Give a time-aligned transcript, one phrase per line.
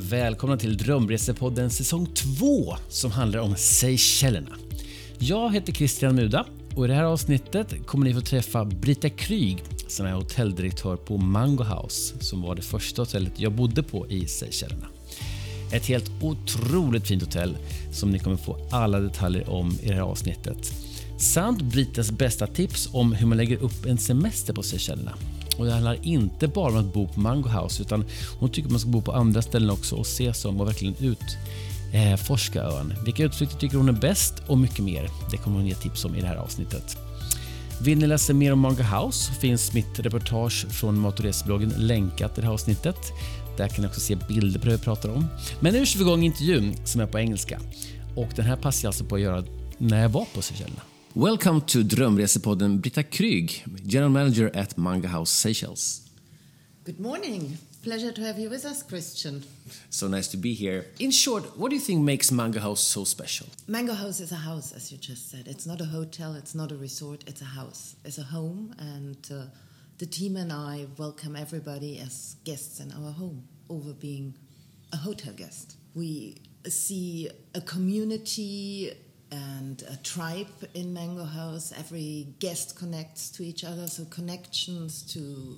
[0.00, 4.56] Välkomna till Drömresepodden säsong 2 som handlar om Seychellerna.
[5.18, 9.64] Jag heter Christian Muda och i det här avsnittet kommer ni få träffa Brita Kryg
[9.88, 14.26] som är hotelldirektör på Mango House som var det första hotellet jag bodde på i
[14.26, 14.86] Seychellerna.
[15.72, 17.56] Ett helt otroligt fint hotell
[17.92, 20.72] som ni kommer få alla detaljer om i det här avsnittet.
[21.18, 25.14] Samt Britas bästa tips om hur man lägger upp en semester på Seychellerna.
[25.58, 28.04] Och det handlar inte bara om att bo på Mango House utan
[28.38, 30.94] hon tycker man ska bo på andra ställen också och se sig om och verkligen
[31.00, 32.94] utforska eh, ön.
[33.04, 35.10] Vilka utflykter tycker hon är bäst och mycket mer.
[35.30, 36.96] Det kommer hon ge tips om i det här avsnittet.
[37.80, 42.38] Vill ni läsa mer om Mango House finns mitt reportage från Mat och resebloggen länkat
[42.38, 43.12] i det här avsnittet.
[43.56, 45.26] Där kan ni också se bilder på det vi pratar om.
[45.60, 47.60] Men nu kör vi igång intervjun som är på engelska.
[48.16, 49.44] Och den här passar jag alltså på att göra
[49.78, 50.82] när jag var på Seychellerna.
[51.18, 53.50] Welcome to Drömresepodden Brita Krug,
[53.84, 56.08] General Manager at Mango House Seychelles.
[56.84, 57.58] Good morning.
[57.82, 59.42] Pleasure to have you with us, Christian.
[59.90, 60.86] So nice to be here.
[61.00, 63.48] In short, what do you think makes Mango House so special?
[63.66, 65.48] Mango House is a house, as you just said.
[65.48, 67.96] It's not a hotel, it's not a resort, it's a house.
[68.04, 69.46] It's a home, and uh,
[69.98, 74.36] the team and I welcome everybody as guests in our home over being
[74.92, 75.78] a hotel guest.
[75.96, 78.92] We see a community
[79.30, 81.72] and a tribe in Mango House.
[81.78, 85.56] Every guest connects to each other, so connections to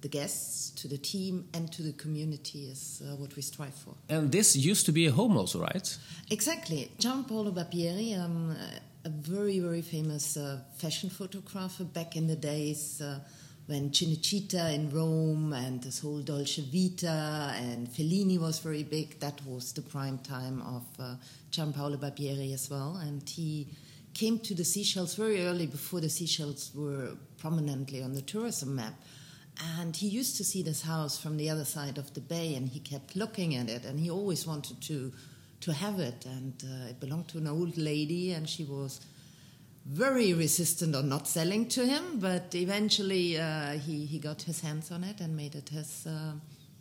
[0.00, 3.94] the guests, to the team, and to the community is uh, what we strive for.
[4.08, 5.98] And this used to be a home, also, right?
[6.30, 6.92] Exactly.
[6.98, 8.56] Gianpaolo Barbieri, um,
[9.04, 13.00] a very, very famous uh, fashion photographer back in the days.
[13.00, 13.18] Uh,
[13.68, 19.44] when Cinecittà in Rome and this whole Dolce Vita and Fellini was very big, that
[19.44, 21.16] was the prime time of uh,
[21.52, 22.96] Gianpaolo Barbieri as well.
[22.96, 23.68] And he
[24.14, 28.94] came to the Seychelles very early before the Seychelles were prominently on the tourism map.
[29.76, 32.70] And he used to see this house from the other side of the bay, and
[32.70, 35.12] he kept looking at it, and he always wanted to
[35.60, 36.24] to have it.
[36.24, 39.00] And uh, it belonged to an old lady, and she was
[39.88, 44.90] very resistant on not selling to him, but eventually uh, he, he got his hands
[44.90, 46.32] on it and made it his uh,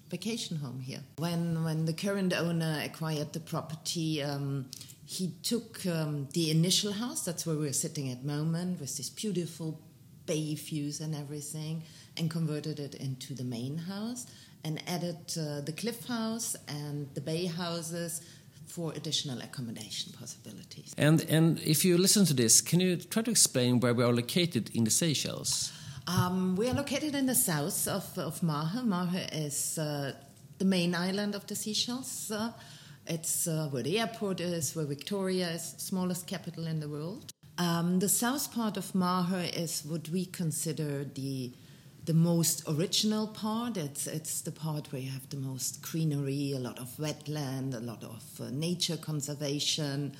[0.10, 1.00] vacation home here.
[1.18, 4.66] When, when the current owner acquired the property, um,
[5.06, 9.80] he took um, the initial house, that's where we're sitting at moment, with this beautiful
[10.26, 11.84] bay views and everything,
[12.18, 14.28] and converted it into the main house
[14.66, 18.22] and added uh, the cliff house and the bay houses
[18.68, 20.94] for additional accommodation possibilities.
[20.98, 24.14] And and if you listen to this, can you try to explain where we are
[24.14, 25.72] located in the Seychelles?
[26.08, 28.82] Um, we are located in the south of, of Mahe.
[28.84, 30.14] Mahe is uh,
[30.58, 32.32] the main island of the Seychelles.
[32.32, 32.52] Uh,
[33.06, 37.32] it's uh, where the airport is, where Victoria is, smallest capital in the world.
[37.58, 41.52] Um, the south part of Mahe is what we consider the
[42.08, 43.76] the most original part.
[43.76, 47.82] It's it's the part where you have the most greenery, a lot of wetland, a
[47.82, 50.16] lot of uh, nature conservation.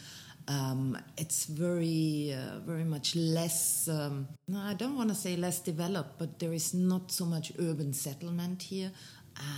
[0.50, 3.88] Um, it's very uh, very much less.
[3.88, 7.94] Um, I don't want to say less developed, but there is not so much urban
[7.94, 8.92] settlement here,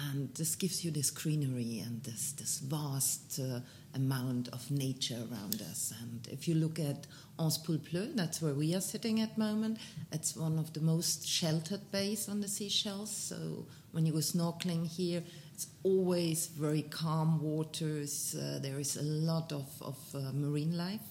[0.05, 3.39] and this gives you this greenery and this this vast.
[3.39, 3.61] Uh,
[3.95, 5.93] amount of nature around us.
[6.01, 7.07] And if you look at
[7.37, 9.79] Anse aux Poules Bleues, that's where we are sitting at the moment,
[10.11, 13.15] it's one of the most sheltered bays on the Seychelles.
[13.15, 15.23] So when you go snorkeling here,
[15.53, 18.35] it's always very calm waters.
[18.35, 21.01] Uh, there is a lot of, of uh, marine life.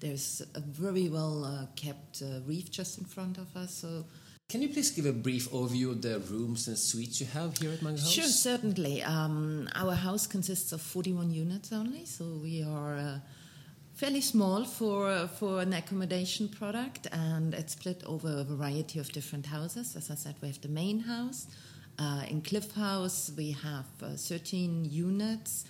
[0.00, 3.72] There's a very well uh, kept uh, reef just in front of us.
[3.72, 4.04] So
[4.48, 7.72] can you please give a brief overview of the rooms and suites you have here
[7.72, 8.12] at Mango House?
[8.12, 9.02] Sure, certainly.
[9.02, 13.18] Um, our house consists of 41 units only, so we are uh,
[13.94, 19.10] fairly small for uh, for an accommodation product, and it's split over a variety of
[19.10, 19.96] different houses.
[19.96, 21.48] As I said, we have the main house.
[21.98, 25.64] Uh, in Cliff House, we have uh, 13 units,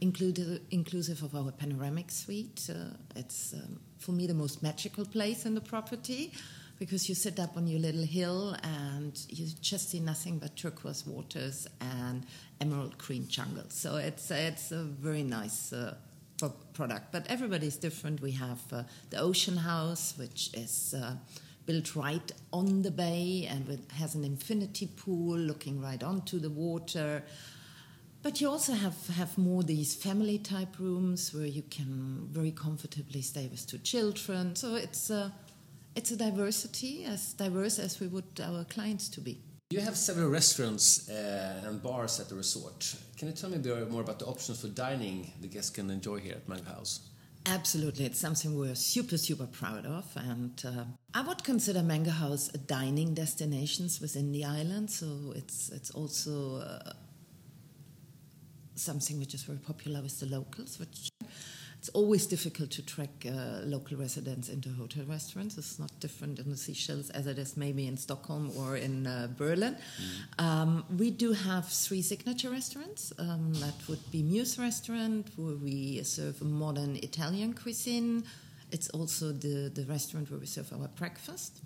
[0.00, 2.68] included, inclusive of our panoramic suite.
[2.70, 6.32] Uh, it's, um, for me, the most magical place in the property
[6.80, 11.06] because you sit up on your little hill and you just see nothing but turquoise
[11.06, 12.24] waters and
[12.60, 13.64] emerald green jungle.
[13.68, 15.94] So it's it's a very nice uh,
[16.72, 17.12] product.
[17.12, 18.22] But everybody's different.
[18.22, 21.16] We have uh, the Ocean House, which is uh,
[21.66, 27.22] built right on the bay and has an infinity pool looking right onto the water.
[28.22, 33.22] But you also have, have more these family type rooms where you can very comfortably
[33.22, 34.56] stay with two children.
[34.56, 35.30] So it's uh,
[35.94, 39.38] it's a diversity as diverse as we would our clients to be.
[39.70, 42.96] You have several restaurants uh, and bars at the resort.
[43.16, 45.90] Can you tell me a bit more about the options for dining the guests can
[45.90, 47.10] enjoy here at Mango House?
[47.46, 50.04] Absolutely, it's something we're super, super proud of.
[50.16, 50.84] And uh,
[51.14, 54.90] I would consider Mango House a dining destination within the island.
[54.90, 56.92] So it's it's also uh,
[58.74, 61.10] something which is very popular with the locals, which
[61.80, 65.56] it's always difficult to track uh, local residents into hotel restaurants.
[65.56, 69.28] It's not different in the Seychelles as it is maybe in Stockholm or in uh,
[69.38, 69.78] Berlin.
[70.38, 70.44] Mm.
[70.44, 73.14] Um, we do have three signature restaurants.
[73.18, 78.24] Um, that would be Muse Restaurant, where we serve modern Italian cuisine.
[78.70, 81.62] It's also the, the restaurant where we serve our breakfast.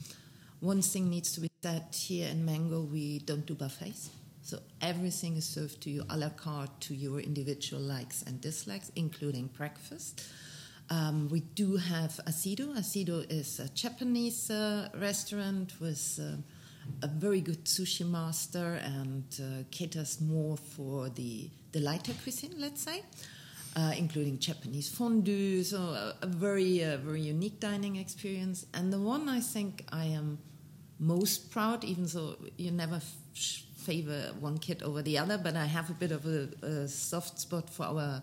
[0.60, 4.10] One thing needs to be said here in Mango, we don't do buffets.
[4.44, 8.92] So everything is served to you a la carte to your individual likes and dislikes,
[8.94, 10.22] including breakfast.
[10.90, 12.76] Um, we do have Asido.
[12.76, 16.36] Asido is a Japanese uh, restaurant with uh,
[17.02, 22.82] a very good sushi master and uh, caters more for the, the lighter cuisine, let's
[22.82, 23.02] say,
[23.76, 25.64] uh, including Japanese fondue.
[25.64, 28.66] So a, a very, uh, very unique dining experience.
[28.74, 30.36] And the one I think I am
[30.98, 33.00] most proud, even though you never
[33.84, 37.38] favor one kid over the other, but I have a bit of a, a soft
[37.38, 38.22] spot for our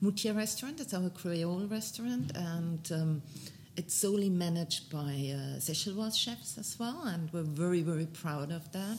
[0.00, 0.80] Moutier restaurant.
[0.80, 3.22] It's our Creole restaurant, and um,
[3.76, 8.70] it's solely managed by uh, Seychellois chefs as well, and we're very, very proud of
[8.72, 8.98] that.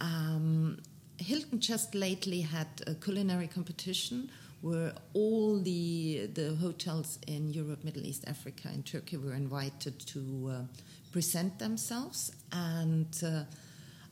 [0.00, 0.78] Um,
[1.18, 8.04] Hilton just lately had a culinary competition where all the the hotels in Europe, Middle
[8.06, 10.20] East, Africa, and Turkey were invited to
[10.50, 10.62] uh,
[11.12, 13.22] present themselves and.
[13.22, 13.44] Uh,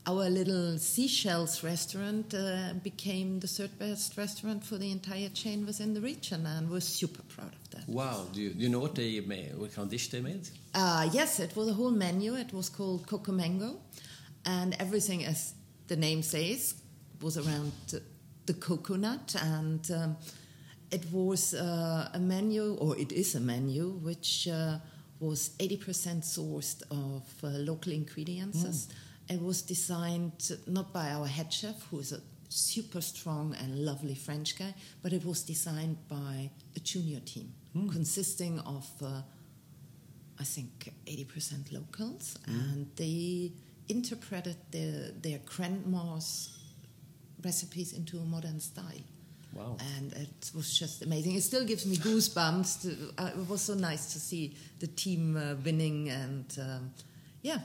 [0.06, 5.94] our little Seychelles restaurant uh, became the third best restaurant for the entire chain within
[5.94, 7.88] the region, and we're super proud of that.
[7.88, 8.26] Wow!
[8.32, 9.58] Do you, do you know what they made?
[9.58, 10.48] What kind of dish they made?
[10.74, 12.34] Uh, yes, it was a whole menu.
[12.34, 13.80] It was called Coco Mango,
[14.44, 15.54] and everything, as
[15.88, 16.74] the name says,
[17.20, 17.72] was around
[18.46, 20.16] the coconut, and um,
[20.92, 24.78] it was uh, a menu, or it is a menu, which uh,
[25.18, 28.58] was 80% sourced of uh, local ingredients.
[28.62, 28.94] Mm
[29.28, 34.14] it was designed not by our head chef, who is a super strong and lovely
[34.14, 37.90] French guy, but it was designed by a junior team mm.
[37.92, 39.22] consisting of, uh,
[40.38, 42.54] I think, 80% locals, mm.
[42.54, 43.52] and they
[43.88, 46.56] interpreted their, their grandma's
[47.44, 49.04] recipes into a modern style.
[49.52, 49.76] Wow.
[49.96, 51.34] And it was just amazing.
[51.34, 52.82] It still gives me goosebumps.
[52.82, 56.90] To, uh, it was so nice to see the team uh, winning, and um,
[57.42, 57.60] yeah,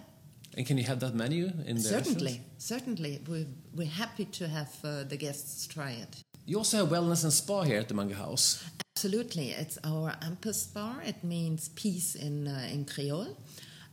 [0.58, 3.22] and can you have that menu in the Certainly, certainly.
[3.28, 6.22] We're, we're happy to have uh, the guests try it.
[6.46, 8.64] You also have wellness and spa here at the Mango House.
[8.96, 9.52] Absolutely.
[9.52, 11.00] It's our Ampus Spa.
[11.06, 13.38] It means peace in, uh, in Creole.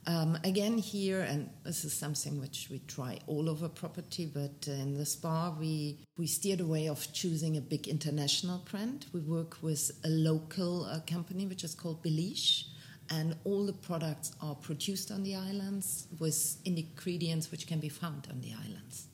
[0.06, 4.72] Um, again, here, and this is something which we try all over property, but uh,
[4.72, 9.04] in the spa, we, we steered away of choosing a big international brand.
[9.12, 12.64] We work with a local uh, company which is called Beliche
[13.10, 18.26] and all the products are produced on the islands with ingredients which can be found
[18.31, 19.06] on the islands.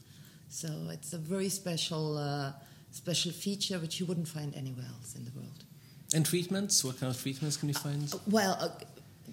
[0.48, 2.52] So it's a very special uh,
[2.90, 5.64] special feature which you wouldn't find anywhere else in the world.
[6.14, 6.84] And treatments?
[6.84, 8.12] What kind of treatments can you find?
[8.12, 8.68] Uh, well, uh,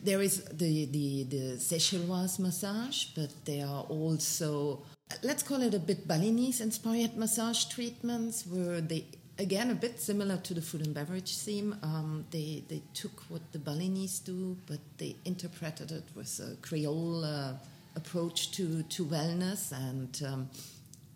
[0.03, 4.81] there is the the the Seychelloise massage, but there are also
[5.23, 9.05] let's call it a bit Balinese inspired massage treatments where they
[9.41, 11.75] again a bit similar to the food and beverage theme.
[11.81, 17.25] Um, they they took what the Balinese do, but they interpreted it with a Creole
[17.25, 17.53] uh,
[17.95, 20.49] approach to to wellness, and um,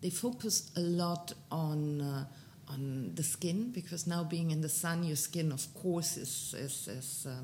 [0.02, 2.00] they focus a lot on.
[2.00, 2.24] Uh,
[2.68, 6.88] on the skin because now being in the sun your skin of course is is,
[6.88, 7.36] is uh,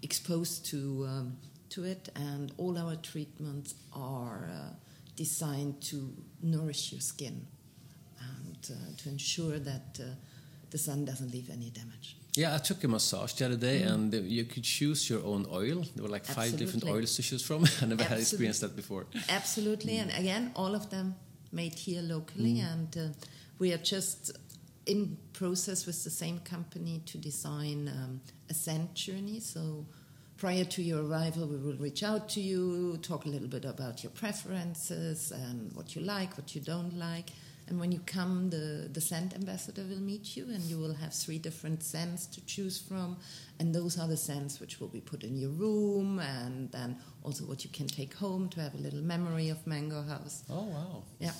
[0.00, 1.36] exposed to um,
[1.68, 4.72] to it and all our treatments are uh,
[5.16, 6.10] designed to
[6.42, 7.46] nourish your skin
[8.72, 10.04] to ensure that uh,
[10.70, 12.16] the sun doesn't leave any damage.
[12.36, 13.92] Yeah, I took a massage the other day, mm.
[13.92, 15.84] and you could choose your own oil.
[15.94, 16.50] There were like Absolutely.
[16.50, 17.62] five different oils to choose from.
[17.82, 18.04] I never Absolutely.
[18.04, 19.06] had experienced that before.
[19.28, 20.02] Absolutely, mm.
[20.02, 21.14] and again, all of them
[21.52, 22.72] made here locally, mm.
[22.72, 23.14] and uh,
[23.58, 24.36] we are just
[24.86, 29.40] in process with the same company to design um, a scent journey.
[29.40, 29.86] So
[30.36, 34.02] prior to your arrival, we will reach out to you, talk a little bit about
[34.02, 37.30] your preferences and what you like, what you don't like,
[37.68, 41.14] and when you come, the, the scent ambassador will meet you, and you will have
[41.14, 43.16] three different scents to choose from.
[43.58, 47.44] And those are the scents which will be put in your room, and then also
[47.44, 50.42] what you can take home to have a little memory of Mango House.
[50.50, 51.02] Oh, wow.
[51.18, 51.32] Yeah.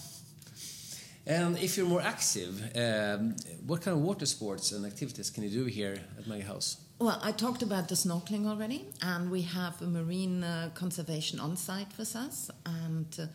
[1.27, 3.35] And if you're more active, um,
[3.67, 6.79] what kind of water sports and activities can you do here at Mango House?
[6.99, 11.57] Well, I talked about the snorkeling already, and we have a marine uh, conservation on
[11.57, 12.51] site with us.
[12.65, 13.27] And uh,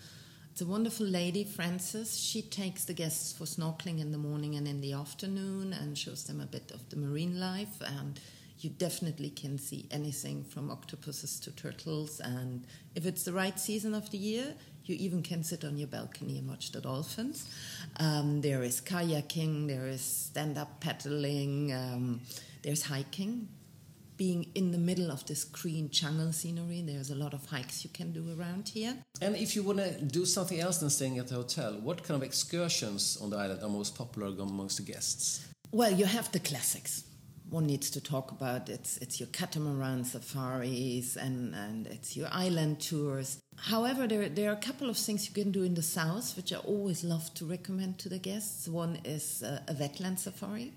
[0.61, 2.19] a wonderful lady, Frances.
[2.19, 6.23] She takes the guests for snorkeling in the morning and in the afternoon and shows
[6.25, 7.81] them a bit of the marine life.
[7.81, 8.19] And
[8.59, 12.19] you definitely can see anything from octopuses to turtles.
[12.19, 14.55] And if it's the right season of the year,
[14.89, 17.47] You even can sit on your balcony and watch the dolphins.
[17.97, 22.21] Um, there is kayaking, there is stand up paddling, um,
[22.63, 23.49] there's hiking.
[24.19, 27.89] Being in the middle of this green jungle scenery, there's a lot of hikes you
[27.89, 28.93] can do around here.
[29.21, 32.21] And if you want to do something else than staying at the hotel, what kind
[32.21, 35.47] of excursions on the island are most popular amongst the guests?
[35.71, 37.05] Well, you have the classics.
[37.49, 42.81] One needs to talk about it's it's your catamaran safaris and, and it's your island
[42.81, 43.39] tours.
[43.55, 46.51] However, there, there are a couple of things you can do in the south which
[46.51, 48.67] I always love to recommend to the guests.
[48.67, 50.73] One is uh, a wetland safari.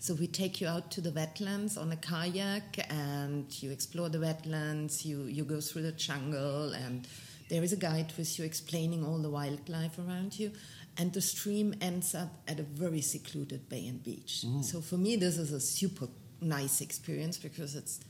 [0.00, 4.16] So we take you out to the wetlands on a kayak and you explore the
[4.16, 7.06] wetlands, you, you go through the jungle, and
[7.50, 10.52] there is a guide with you explaining all the wildlife around you.
[10.96, 14.42] And the stream ends up at a very secluded bay and beach.
[14.46, 14.64] Mm.
[14.64, 16.08] So for me, this is a super
[16.40, 18.00] nice experience because it's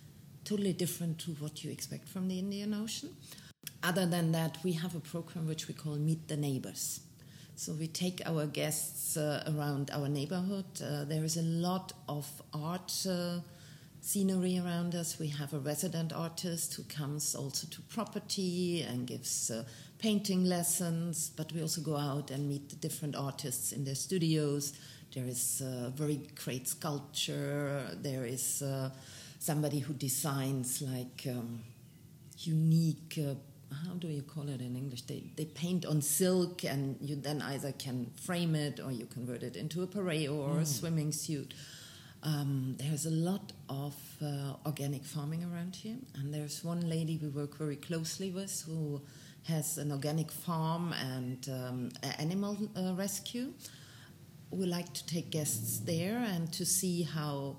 [0.45, 3.17] totally different to what you expect from the Indian Ocean.
[3.83, 7.01] Other than that, we have a program which we call Meet the Neighbors.
[7.61, 10.65] So we take our guests uh, around our neighborhood.
[10.83, 13.41] Uh, there is a lot of art uh,
[14.01, 15.19] scenery around us.
[15.19, 19.65] We have a resident artist who comes also to property and gives uh,
[19.99, 24.73] painting lessons, but we also go out and meet the different artists in their studios.
[25.15, 27.83] There is uh, very great sculpture.
[28.01, 28.89] There is uh,
[29.39, 31.61] somebody who designs like um,
[32.39, 33.19] unique
[33.85, 35.03] how do you call it in English?
[35.03, 39.43] They, they paint on silk, and you then either can frame it or you convert
[39.43, 40.63] it into a pareo or mm.
[40.63, 41.55] a swimming suit.
[42.23, 47.29] Um, there's a lot of uh, organic farming around here, and there's one lady we
[47.29, 49.01] work very closely with who
[49.45, 53.53] has an organic farm and um, animal uh, rescue.
[54.51, 57.57] We like to take guests there and to see how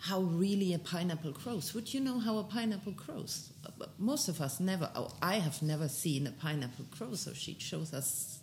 [0.00, 1.74] how really a pineapple grows.
[1.74, 3.52] Would you know how a pineapple grows?
[3.98, 7.92] Most of us never, oh, I have never seen a pineapple grow, so she shows
[7.92, 8.38] us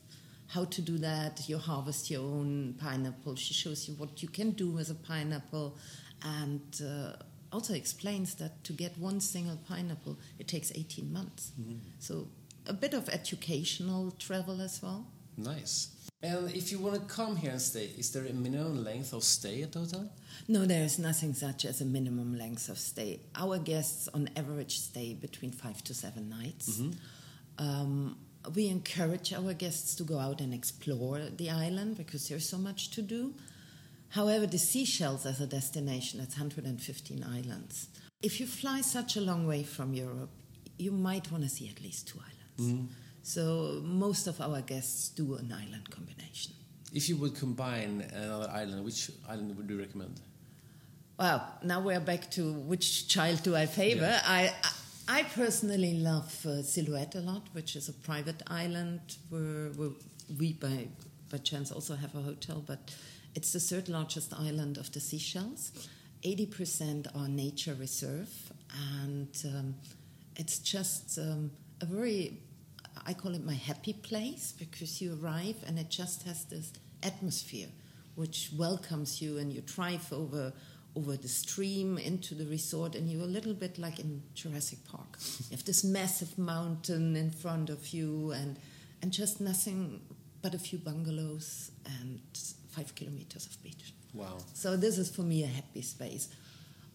[0.47, 1.47] how to do that.
[1.47, 3.35] You harvest your own pineapple.
[3.35, 5.77] She shows you what you can do with a pineapple
[6.23, 7.13] and uh,
[7.51, 11.51] also explains that to get one single pineapple, it takes 18 months.
[11.59, 11.77] Mm-hmm.
[11.99, 12.27] So
[12.67, 15.07] a bit of educational travel as well.
[15.37, 15.89] Nice.
[16.25, 19.23] And if you want to come here and stay, is there a minimum length of
[19.23, 20.09] stay at the hotel?
[20.47, 23.19] No, there is nothing such as a minimum length of stay.
[23.35, 26.79] Our guests, on average, stay between five to seven nights.
[26.79, 27.63] Mm-hmm.
[27.63, 28.17] Um,
[28.55, 32.89] we encourage our guests to go out and explore the island because there's so much
[32.91, 33.33] to do.
[34.09, 37.89] However, the Seychelles as a destination, it's 115 islands.
[38.23, 40.31] If you fly such a long way from Europe,
[40.77, 42.73] you might want to see at least two islands.
[42.73, 42.93] Mm-hmm.
[43.25, 46.53] So most of our guests do an island combination.
[46.93, 50.21] If you would combine another island, which island would you recommend?
[51.17, 54.01] Well, now we're back to which child do I favor.
[54.01, 54.21] Yeah.
[54.23, 54.53] I,
[55.07, 59.89] I personally love uh, Silhouette a lot, which is a private island where, where
[60.37, 60.87] we, by,
[61.31, 62.95] by chance, also have a hotel, but
[63.33, 65.71] it's the third largest island of the Seychelles.
[66.21, 68.29] 80% are nature reserve,
[69.01, 69.75] and um,
[70.35, 71.49] it's just um,
[71.81, 72.37] a very
[73.05, 77.67] I call it my happy place because you arrive and it just has this atmosphere
[78.15, 80.53] which welcomes you and you drive over
[80.95, 85.17] over the stream into the resort and you're a little bit like in Jurassic Park.
[85.49, 88.57] you have this massive mountain in front of you and
[89.01, 89.99] and just nothing
[90.41, 92.21] but a few bungalows and
[92.69, 93.93] five kilometers of beach.
[94.13, 94.37] Wow.
[94.53, 96.29] So this is for me a happy space.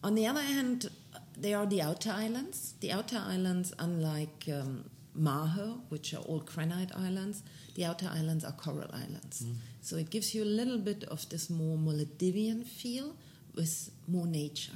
[0.02, 0.90] On the other hand,
[1.36, 2.74] there are the outer islands.
[2.80, 7.42] The outer islands, unlike um, Mahe, which are all granite islands.
[7.74, 9.42] The outer islands are coral islands.
[9.42, 9.54] Mm.
[9.80, 13.16] So it gives you a little bit of this more Maldivian feel
[13.54, 14.72] with more nature.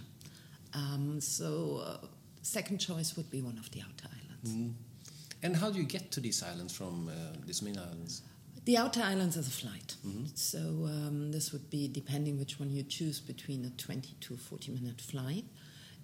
[0.75, 2.07] Um, so, uh,
[2.43, 4.50] second choice would be one of the outer islands.
[4.50, 4.73] Mm.
[5.43, 8.23] And how do you get to these islands from uh, these main islands?
[8.64, 9.95] The outer islands is a flight.
[10.07, 10.25] Mm-hmm.
[10.35, 14.73] So, um, this would be, depending which one you choose, between a 20 to 40
[14.73, 15.45] minute flight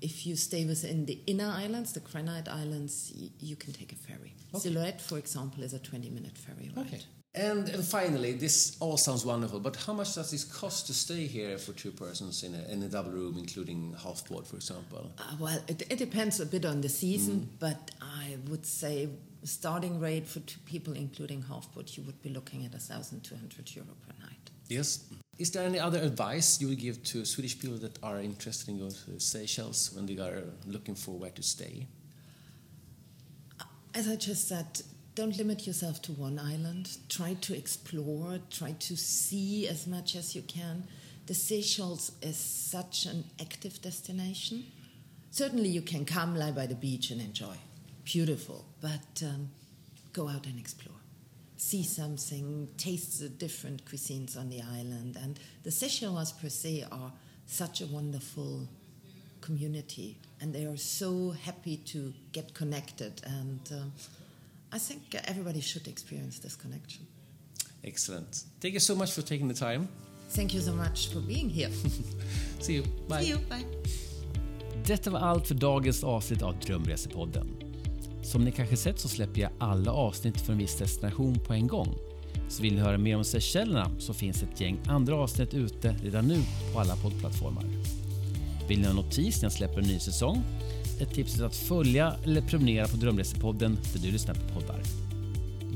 [0.00, 4.34] if you stay within the inner islands, the Granite Islands, you can take a ferry.
[4.54, 4.62] Okay.
[4.62, 6.86] Silhouette, for example, is a 20 minute ferry ride.
[6.86, 7.00] Okay.
[7.32, 11.26] And, and, finally, this all sounds wonderful, but how much does this cost to stay
[11.28, 15.12] here for two persons in a, in a double room, including half board, for example?
[15.16, 17.58] Uh, well, it, it, depends a bit on the season, mm.
[17.60, 19.10] but I would say
[19.44, 23.86] starting rate for two people, including half board, you would be looking at 1,200 euro
[24.06, 24.50] per night.
[24.68, 25.04] Yes.
[25.40, 28.78] Is there any other advice you would give to Swedish people that are interested in
[28.78, 31.86] going to Seychelles when they are looking for where to stay?
[33.94, 34.82] As I just said,
[35.14, 36.98] don't limit yourself to one island.
[37.08, 40.84] Try to explore, try to see as much as you can.
[41.24, 44.66] The Seychelles is such an active destination.
[45.30, 47.56] Certainly, you can come lie by the beach and enjoy.
[48.04, 48.66] Beautiful.
[48.82, 49.48] But um,
[50.12, 50.99] go out and explore.
[51.60, 55.18] See something, taste the different cuisines on the island.
[55.22, 57.12] And the Seychellois per se are
[57.46, 58.66] such a wonderful
[59.42, 63.20] community and they are so happy to get connected.
[63.24, 63.92] And um,
[64.72, 67.06] I think everybody should experience this connection.
[67.84, 68.44] Excellent.
[68.60, 69.86] Thank you so much for taking the time.
[70.30, 71.70] Thank you so much for being here.
[72.60, 72.84] See you.
[73.06, 73.20] Bye.
[73.20, 73.38] See you.
[73.50, 73.66] Bye.
[74.86, 77.59] Detta var allt för dagens avsnitt av Drömresepodden.
[78.22, 81.66] Som ni kanske sett så släpper jag alla avsnitt för en viss destination på en
[81.66, 81.94] gång.
[82.48, 86.28] Så vill ni höra mer om Seychellerna så finns ett gäng andra avsnitt ute redan
[86.28, 86.38] nu
[86.72, 87.64] på alla poddplattformar.
[88.68, 90.42] Vill ni ha notis när jag släpper en ny säsong?
[91.00, 94.82] Ett tips är att följa eller prenumerera på Drömresepodden där du lyssnar på poddar.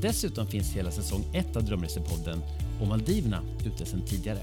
[0.01, 2.41] Dessutom finns hela säsong 1 av Drömresepodden
[2.81, 4.39] och Maldiverna ute sedan tidigare.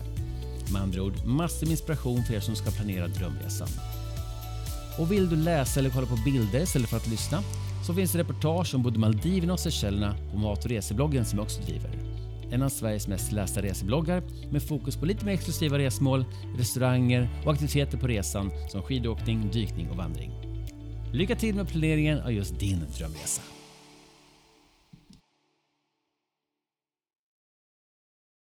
[0.72, 3.68] Med andra ord, massor med inspiration för er som ska planera drömresan.
[4.98, 7.42] Och vill du läsa eller kolla på bilder istället för att lyssna
[7.82, 11.44] så finns det reportage om både Maldiverna och Seychellerna på mat och resebloggen som jag
[11.44, 11.90] också driver.
[12.50, 16.24] En av Sveriges mest lästa resebloggar med fokus på lite mer exklusiva resmål,
[16.58, 20.30] restauranger och aktiviteter på resan som skidåkning, dykning och vandring.
[21.12, 23.51] Lycka till med planeringen av just din drömresa!